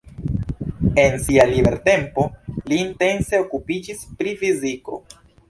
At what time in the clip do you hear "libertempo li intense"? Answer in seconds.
1.51-3.43